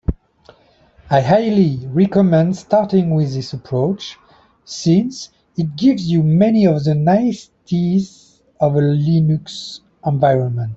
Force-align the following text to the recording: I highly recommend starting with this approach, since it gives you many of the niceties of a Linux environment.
I 1.11 1.21
highly 1.21 1.85
recommend 1.87 2.55
starting 2.55 3.13
with 3.13 3.35
this 3.35 3.53
approach, 3.53 4.17
since 4.65 5.29
it 5.55 5.75
gives 5.75 6.09
you 6.09 6.23
many 6.23 6.65
of 6.65 6.83
the 6.85 6.95
niceties 6.95 8.41
of 8.59 8.77
a 8.77 8.79
Linux 8.79 9.81
environment. 10.03 10.69